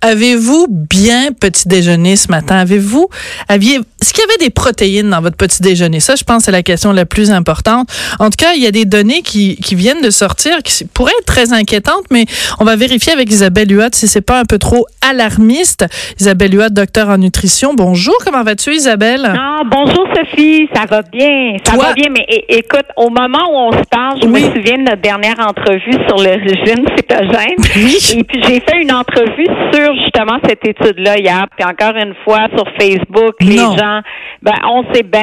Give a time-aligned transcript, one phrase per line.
[0.00, 2.56] Avez-vous bien petit déjeuner ce matin?
[2.56, 3.08] Avez-vous,
[3.48, 5.98] aviez, est-ce qu'il y avait des protéines dans votre petit déjeuner?
[5.98, 7.88] Ça, je pense, c'est la question la plus importante.
[8.20, 11.10] En tout cas, il y a des données qui, qui viennent de sortir qui pourraient
[11.18, 12.26] être très inquiétantes, mais
[12.60, 15.84] on va vérifier avec Isabelle Huot si c'est pas un peu trop alarmiste.
[16.20, 17.74] Isabelle Huot, docteur en nutrition.
[17.74, 19.26] Bonjour, comment vas-tu, Isabelle?
[19.36, 23.56] Ah, bonjour Sophie, ça va bien, ça Toi- va bien, mais écoute, au moment où
[23.56, 24.44] on se parle, je Oui.
[24.44, 27.56] me souviens de notre dernière entrevue sur le régime cétogène.
[27.76, 27.98] Oui.
[28.16, 31.46] Et puis j'ai fait une entrevue sur justement cette étude-là hier.
[31.56, 34.00] Puis encore une fois sur Facebook, les gens,
[34.42, 35.20] ben on sait bien,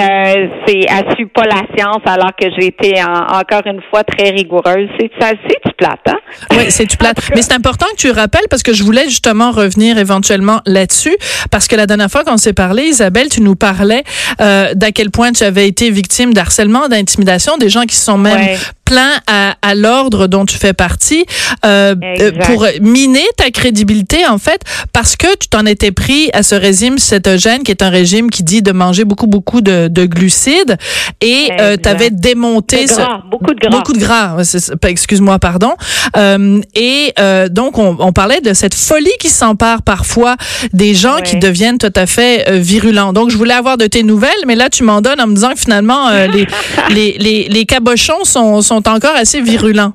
[0.00, 4.30] euh, c'est assume pas la science alors que j'ai été en- encore une fois très
[4.30, 4.88] rigoureuse.
[4.98, 6.16] C'est ça, c'est du plate, hein?
[6.52, 7.18] Oui, c'est tout plate.
[7.34, 11.16] Mais c'est important que tu rappelles parce que je voulais justement revenir éventuellement là-dessus
[11.50, 14.02] parce que la dernière fois qu'on s'est parlé, Isabelle, tu nous parlais
[14.40, 18.36] euh, d'à quel point tu avais été victime d'harcèlement, d'intimidation, des gens qui sont même
[18.36, 18.56] Ouais.
[18.86, 21.26] Pleins à, à l'ordre dont tu fais partie
[21.64, 26.42] euh, euh, pour miner ta crédibilité en fait parce que tu t'en étais pris à
[26.42, 30.06] ce régime cétogène qui est un régime qui dit de manger beaucoup beaucoup de, de
[30.06, 30.76] glucides
[31.20, 33.70] et euh, tu avais démonté ce- beaucoup de gras.
[33.70, 35.72] beaucoup de excuse-moi, pardon.
[36.16, 40.36] Euh, et euh, donc, on, on parlait de cette folie qui s'empare parfois
[40.72, 41.22] des gens Ouais.
[41.22, 43.12] qui deviennent tout à fait euh, virulents.
[43.12, 45.52] Donc, je voulais avoir de tes nouvelles, mais là, tu m'en donnes en me disant
[45.54, 46.46] que finalement, euh, les,
[46.94, 49.92] les, les, les cabochons sont, sont encore assez virulents.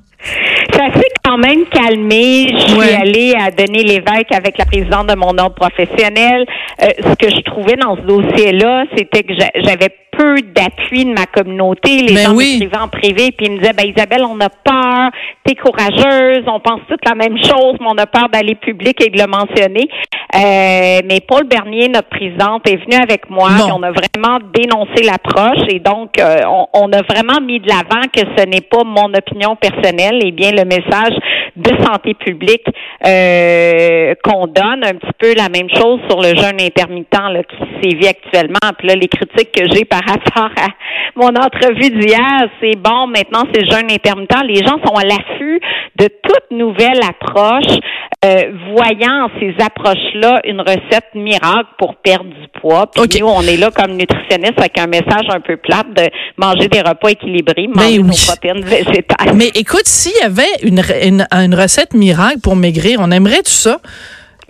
[0.74, 2.48] Ça s'est quand même calmé.
[2.54, 2.96] Je suis Ouais.
[2.96, 6.46] allée à Denis Lévesque avec la présidente de mon ordre professionnel.
[6.82, 11.14] Euh, ce que je trouvais dans ce dossier-là, c'était que j'a- j'avais peu d'appui de
[11.14, 12.02] ma communauté.
[12.02, 12.60] Les Ben gens oui.
[12.60, 15.12] m'écrivaient en privé puis ils me disaient, ben Isabelle, on a peur,
[15.44, 19.10] t'es courageuse, on pense toutes la même chose, mais on a peur d'aller public et
[19.10, 19.88] de le mentionner.
[20.36, 23.50] Euh, mais Paul Bernier, notre présidente, est venu avec moi.
[23.50, 23.64] Bon.
[23.64, 27.68] puis on a vraiment dénoncé l'approche et donc euh, on, on a vraiment mis de
[27.68, 31.16] l'avant que ce n'est pas mon opinion personnelle et bien le message
[31.56, 32.66] de santé publique
[33.06, 37.58] euh, qu'on donne un petit peu la même chose sur le jeûne intermittent là, qui
[37.82, 38.72] sévit actuellement.
[38.78, 40.68] Puis là, les critiques que j'ai par rapport à
[41.16, 44.44] mon entrevue d'hier, c'est bon, maintenant c'est le jeûne intermittent.
[44.46, 45.60] Les gens sont à l'affût
[45.98, 47.78] de toute nouvelle approche,
[48.24, 52.86] euh, voyant en ces approches-là une recette miracle pour perdre du poids.
[52.92, 53.20] Puis OK.
[53.20, 56.04] nous, on est là comme nutritionniste avec un message un peu plate de
[56.38, 58.24] manger des repas équilibrés, manger Ben nos oui.
[58.28, 59.34] protéines végétales.
[59.34, 63.50] Mais écoute, s'il y avait une, une, une recette miracle pour maigrir, on aimerait tout
[63.52, 63.80] ça.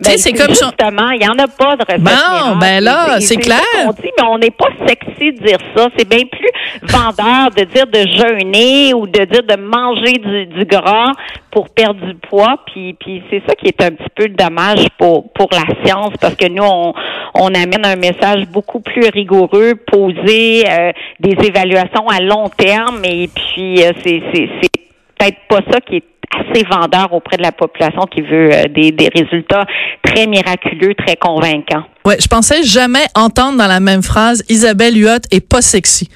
[0.03, 0.65] Ben, c'est comme ça.
[0.65, 2.59] justement, il n'y en a pas de recette miracle.
[2.59, 3.61] ben là, c'est clair.
[3.85, 5.89] qu'on dit, mais on n'est pas sexy de dire ça.
[5.95, 6.49] C'est bien plus
[6.81, 11.11] vendeur de dire de jeûner ou de dire de manger du, du gras
[11.51, 12.57] pour perdre du poids.
[12.65, 16.35] Puis, puis c'est ça qui est un petit peu dommage pour, pour la science parce
[16.35, 16.93] que nous, on,
[17.35, 23.01] on amène un message beaucoup plus rigoureux, posé, euh, des évaluations à long terme.
[23.03, 24.71] Et puis, euh, c'est, c'est, c'est
[25.17, 28.91] peut-être pas ça qui est assez vendeur auprès de la population qui veut euh, des,
[28.91, 29.65] des résultats
[30.03, 31.83] très miraculeux, très convaincants.
[32.05, 36.09] Ouais, je pensais jamais entendre dans la même phrase Isabelle Huot est pas sexy.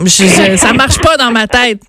[0.00, 1.80] Je- je- ça marche pas dans ma tête.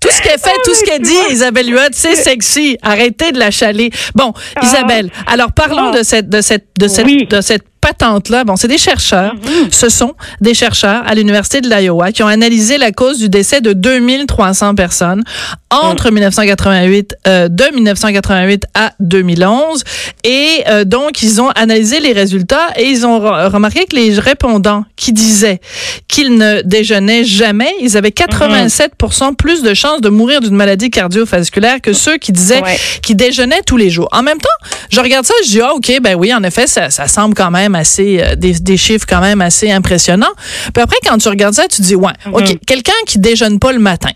[0.00, 2.76] Tout ce qu'elle fait, tout ce qu'elle dit, Isabelle Huot, c'est sexy.
[2.82, 3.90] Arrêtez de la chaler.
[4.14, 4.32] Bon,
[4.62, 5.98] Isabelle, alors parlons Ah.
[5.98, 7.26] de cette de cette de cette Oui.
[7.30, 8.44] de cette patente là.
[8.44, 9.34] Bon, c'est des chercheurs.
[9.70, 13.60] Ce sont des chercheurs à l'université de l'Iowa qui ont analysé la cause du décès
[13.60, 15.22] de 2300 personnes
[15.70, 19.82] entre 1988 euh, de 1988 à 2011
[20.24, 24.18] et euh, donc ils ont analysé les résultats et ils ont re- remarqué que les
[24.18, 25.60] répondants qui disaient
[26.08, 31.80] qu'ils ne déjeunaient jamais, ils avaient 87% plus de chances de mourir d'une maladie cardiovasculaire
[31.80, 32.76] que ceux qui disaient Ouais.
[33.02, 34.08] qu'ils déjeunaient tous les jours.
[34.12, 34.48] En même temps,
[34.90, 37.50] je regarde ça, je dis ah OK, ben oui, en effet, ça, ça semble quand
[37.50, 40.32] même assez euh, des, des chiffres quand même assez impressionnants.
[40.72, 43.78] Puis après quand tu regardes ça, tu dis ouais, OK, quelqu'un qui déjeune pas le
[43.78, 44.10] matin.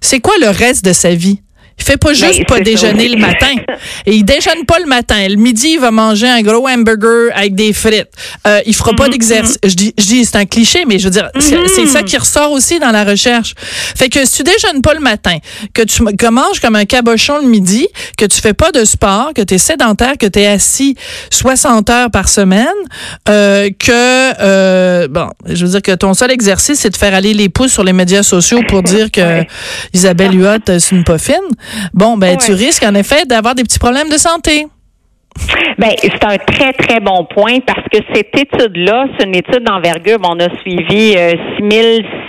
[0.00, 1.40] C'est quoi le reste de sa vie?
[1.78, 3.14] Il fait pas juste Ben, pas c'est déjeuner ça.
[3.14, 3.54] le matin.
[4.06, 5.26] Et il déjeune pas le matin.
[5.28, 8.08] Le midi, il va manger un gros hamburger avec des frites.
[8.46, 9.58] Euh, il fera pas d'exercice.
[9.62, 12.16] Je dis, je dis, c'est un cliché, mais je veux dire, c'est c'est ça qui
[12.16, 13.54] ressort aussi dans la recherche.
[13.58, 15.36] Fait que si tu déjeunes pas le matin,
[15.72, 17.86] que tu que manges comme un cabochon le midi,
[18.16, 20.96] que tu fais pas de sport, que tu es sédentaire, que tu es assis
[21.30, 22.66] 60 heures par semaine,
[23.28, 27.34] euh, que, euh, bon, je veux dire que ton seul exercice, c'est de faire aller
[27.34, 29.44] les pouces sur les médias sociaux pour dire que.
[29.92, 31.34] Isabelle Huot, euh, c'est une poffine.
[31.92, 34.66] Bon, ben, tu risques en effet d'avoir des petits problèmes de santé.
[35.78, 40.18] Ben, c'est un très, très bon point parce que cette étude-là, c'est une étude d'envergure.
[40.22, 42.23] On a suivi euh, 6600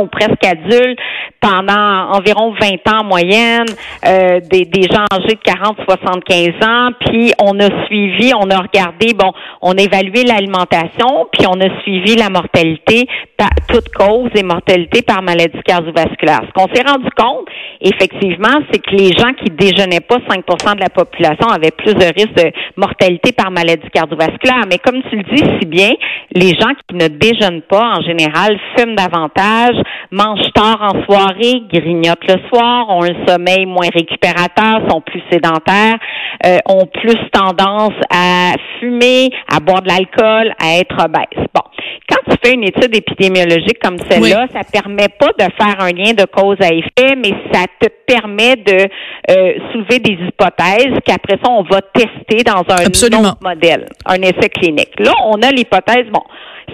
[0.00, 0.98] ou presque adultes
[1.40, 3.66] pendant environ 20 ans en moyenne,
[4.06, 9.12] euh, des, des gens âgés de 40-75 ans, puis on a suivi, on a regardé,
[9.12, 9.30] bon,
[9.60, 13.06] on a évalué l'alimentation, puis on a suivi la mortalité,
[13.36, 16.40] par, toute cause et mortalité par maladie cardiovasculaire.
[16.48, 17.46] Ce qu'on s'est rendu compte,
[17.80, 22.04] effectivement, c'est que les gens qui déjeunaient pas, 5% de la population avaient plus de
[22.04, 24.64] risques de mortalité par maladie cardiovasculaire.
[24.70, 25.90] Mais comme tu le dis si bien,
[26.32, 28.43] les gens qui ne déjeunent pas, en général,
[28.76, 29.76] fument davantage,
[30.10, 35.98] mangent tard en soirée, grignotent le soir, ont un sommeil moins récupérateur, sont plus sédentaires,
[36.46, 41.46] euh, ont plus tendance à fumer, à boire de l'alcool, à être obèses.
[41.54, 41.62] Bon,
[42.08, 46.12] quand tu fais une étude épidémiologique comme celle-là, ça permet pas de faire un lien
[46.12, 48.88] de cause à effet, mais ça te permet de
[49.30, 54.48] euh, soulever des hypothèses qu'après ça, on va tester dans un autre modèle, un essai
[54.48, 54.92] clinique.
[54.98, 56.22] Là, on a l'hypothèse, bon,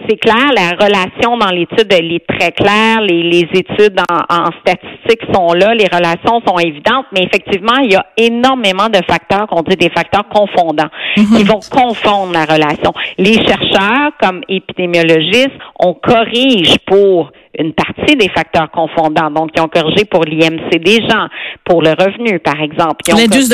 [0.09, 4.51] c'est clair, la relation dans l'étude, elle est très claire, les, les études en, en,
[4.61, 9.47] statistiques sont là, les relations sont évidentes, mais effectivement, il y a énormément de facteurs
[9.47, 12.93] qu'on dit des facteurs confondants, mm qui vont confondre la relation.
[13.19, 19.31] Les chercheurs, comme épidémiologistes, on corrige pour une partie des facteurs confondants.
[19.31, 21.27] Donc, ils ont corrigé pour l'IMC des gens,
[21.65, 22.97] pour le revenu, par exemple.
[23.09, 23.49] L'indice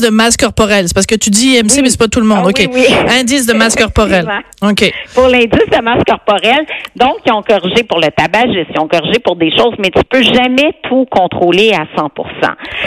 [0.00, 0.86] de, de masse corporelle.
[0.88, 2.42] C'est parce que tu dis IMC, mais c'est pas tout le monde.
[2.44, 2.68] Ah OK.
[2.72, 2.84] Oui,
[3.18, 4.28] Indice de masse corporelle.
[4.62, 4.92] OK.
[5.14, 6.66] Pour l'indice de masse corporelle,
[6.96, 10.02] donc, ils ont corrigé pour le tabagisme, ils ont corrigé pour des choses, mais tu
[10.08, 12.10] peux jamais tout contrôler à 100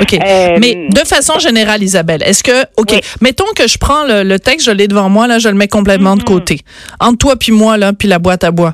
[0.02, 0.14] OK.
[0.14, 4.68] Euh, mais de façon générale, Isabelle, est-ce que, OK, mettons que je prends le, texte,
[4.68, 6.26] je l'ai devant moi, là, je le mets complètement de mm-hmm.
[6.26, 6.60] côté.
[7.00, 8.74] Entre toi puis moi, là, puis la boîte à bois.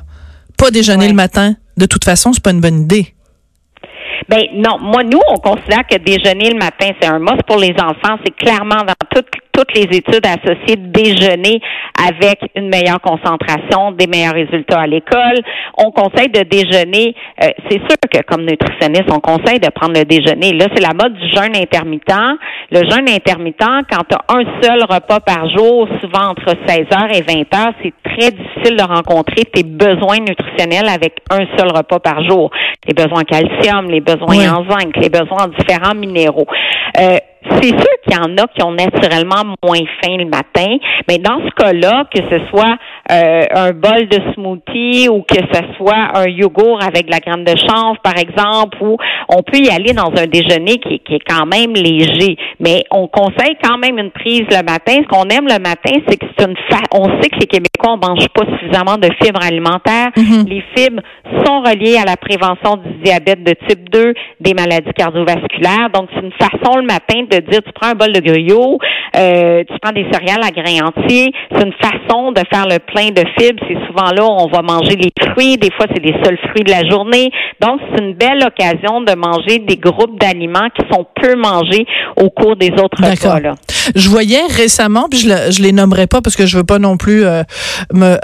[0.58, 3.14] Pas déjeuner le matin, de toute façon, c'est pas une bonne idée.
[4.28, 7.72] Ben non, moi nous on considère que déjeuner le matin c'est un must pour les
[7.72, 11.60] enfants, c'est clairement dans toutes toutes les études associées déjeuner
[12.08, 15.40] avec une meilleure concentration, des meilleurs résultats à l'école.
[15.76, 20.04] On conseille de déjeuner, euh, c'est sûr que comme nutritionniste, on conseille de prendre le
[20.04, 20.52] déjeuner.
[20.52, 22.10] Là, c'est la mode du jeûne intermittent.
[22.70, 27.22] Le jeûne intermittent, quand tu as un seul repas par jour, souvent entre 16h et
[27.22, 32.50] 20h, c'est très difficile de rencontrer tes besoins nutritionnels avec un seul repas par jour.
[32.86, 36.46] Les besoins en calcium, les besoins en zinc, les besoins en différents minéraux.
[36.98, 40.76] Euh, c'est sûr qu'il y en a qui ont naturellement moins faim le matin,
[41.08, 42.76] mais dans ce cas-là, que ce soit
[43.10, 47.44] euh, un bol de smoothie ou que ce soit un yogourt avec de la graine
[47.44, 48.96] de chanvre, par exemple, ou
[49.28, 53.56] on peut y aller dans un déjeuner qui, est quand même léger, mais on conseille
[53.62, 55.02] quand même une prise le matin.
[55.02, 57.96] Ce qu'on aime le matin, c'est que c'est une fa on sait que les Québécois
[57.96, 60.10] ne mangent pas suffisamment de fibres alimentaires.
[60.16, 60.48] Mm-hmm.
[60.48, 61.02] Les fibres
[61.44, 65.90] sont reliées à la prévention du diabète de type 2, des maladies cardiovasculaires.
[65.92, 68.78] Donc, c'est une façon le matin de dire tu prends un bol de gruyot,
[69.16, 71.32] euh, tu prends des céréales à grains entiers.
[71.52, 73.62] C'est une façon de faire le plein de fibres.
[73.68, 75.56] C'est souvent là où on va manger les fruits.
[75.56, 77.30] Des fois, c'est les seuls fruits de la journée.
[77.60, 81.86] Donc, c'est une belle occasion de manger des groupes d'aliments qui sont peu mangés
[82.16, 83.40] au cours des autres repas.
[83.40, 83.54] Là.
[83.94, 86.78] Je voyais récemment, puis je, le, je les nommerai pas parce que je veux pas
[86.78, 87.42] non plus euh,
[87.92, 88.18] me,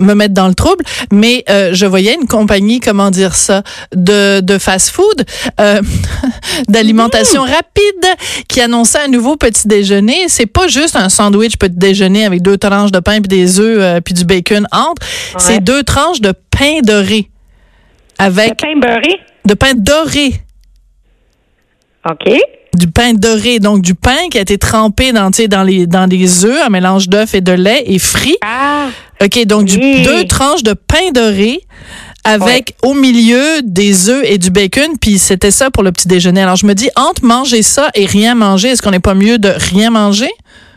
[0.00, 3.62] me mettre dans le trouble, mais euh, je voyais une compagnie, comment dire ça,
[3.94, 5.24] de, de fast-food,
[5.60, 5.80] euh,
[6.68, 7.50] d'alimentation mmh.
[7.50, 10.28] rapide, qui annonçait un nouveau petit déjeuner.
[10.28, 14.02] C'est pas juste un sandwich petit déjeuner avec deux tranches de pain puis des œufs
[14.02, 15.02] puis du bacon entre.
[15.38, 17.30] C'est deux tranches de pain doré
[18.18, 18.50] avec.
[18.50, 19.20] De pain beurré?
[19.44, 20.34] De pain doré.
[22.08, 26.06] OK du pain doré, donc du pain qui a été trempé dans, dans les dans
[26.06, 28.36] des œufs, un mélange d'œufs et de lait et frit.
[28.44, 28.86] Ah,
[29.20, 31.60] OK, donc du, deux tranches de pain doré
[32.24, 36.42] avec au milieu des œufs et du bacon, puis c'était ça pour le petit déjeuner.
[36.42, 39.38] Alors je me dis entre manger ça et rien manger, est-ce qu'on n'est pas mieux
[39.38, 40.30] de rien manger?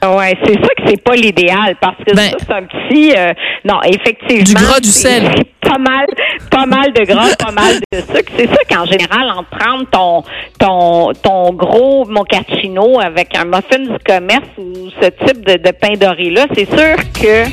[0.03, 3.33] Ouais, c'est ça que c'est pas l'idéal parce que ben, ça c'est un petit euh,
[3.65, 5.23] non effectivement du gras du sel.
[5.61, 6.07] pas mal
[6.49, 8.31] pas mal de gras pas mal de sucre.
[8.35, 10.23] C'est ça qu'en général en prendre ton
[10.59, 15.93] ton ton gros mochaccino avec un muffin du commerce ou ce type de, de pain
[15.99, 17.45] doré là c'est sûr que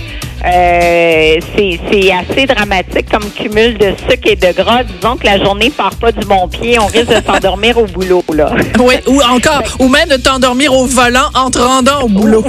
[0.45, 4.85] euh, c'est assez dramatique comme cumul de sucre et de gras.
[4.85, 8.25] Disons que la journée part pas du bon pied, on risque de s'endormir au boulot
[8.33, 8.53] là.
[8.79, 12.45] Oui, ou encore, ou même de t'endormir au volant en te rendant au boulot.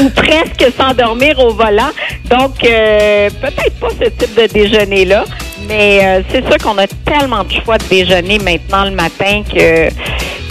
[0.00, 1.90] ou presque s'endormir au volant.
[2.30, 5.24] Donc euh, peut-être pas ce type de déjeuner là,
[5.68, 9.88] mais euh, c'est sûr qu'on a tellement de choix de déjeuner maintenant le matin que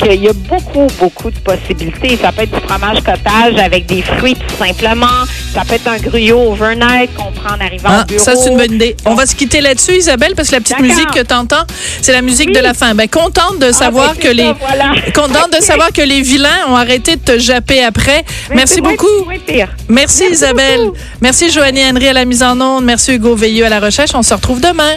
[0.07, 2.17] il y a beaucoup, beaucoup de possibilités.
[2.21, 5.07] Ça peut être du fromage cottage avec des fruits tout simplement.
[5.53, 8.21] Ça peut être un gruyot overnight qu'on prend en arrivant Ah, au bureau.
[8.23, 8.95] ça, c'est une bonne idée.
[9.05, 11.63] On va se quitter là-dessus, Isabelle, parce que la petite musique que tu entends,
[12.01, 12.53] c'est la musique Oui.
[12.55, 12.93] de la fin.
[12.93, 14.91] Ben, contente de savoir ben, que les, voilà.
[15.15, 18.25] contente de savoir que les vilains ont arrêté de te japper après.
[18.49, 19.07] Mais Merci beaucoup.
[19.25, 19.69] moins pire.
[19.87, 20.79] Merci, Merci Isabelle.
[20.87, 20.97] beaucoup.
[21.21, 22.83] Merci, Joanie Henry à la mise en onde.
[22.85, 24.11] Merci, Hugo Veilleux à la recherche.
[24.13, 24.93] On se retrouve demain.